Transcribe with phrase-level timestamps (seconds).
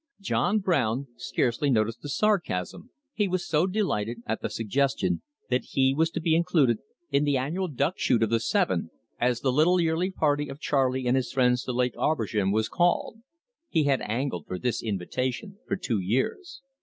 [0.19, 5.93] John Brown scarcely noticed the sarcasm, he was so delighted at the suggestion that he
[5.93, 6.79] was to be included
[7.11, 11.05] in the annual duck shoot of the Seven, as the little yearly party of Charley
[11.05, 13.19] and his friends to Lake Aubergine was called.
[13.69, 16.63] He had angled for this invitation for two years.